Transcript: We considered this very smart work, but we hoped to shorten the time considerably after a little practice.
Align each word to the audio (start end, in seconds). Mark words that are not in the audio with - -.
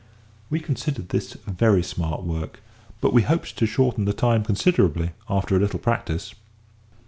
We 0.49 0.59
considered 0.59 1.09
this 1.09 1.33
very 1.45 1.83
smart 1.83 2.23
work, 2.23 2.63
but 3.01 3.13
we 3.13 3.21
hoped 3.21 3.55
to 3.55 3.67
shorten 3.67 4.05
the 4.05 4.13
time 4.13 4.43
considerably 4.43 5.11
after 5.29 5.55
a 5.55 5.59
little 5.59 5.77
practice. 5.77 6.33